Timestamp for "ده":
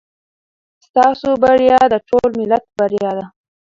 3.17-3.25